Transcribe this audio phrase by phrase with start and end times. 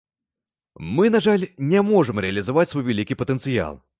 [0.77, 1.43] Мы, на жаль,
[1.73, 3.81] не можам рэалізаваць свой вялікі патэнцыял.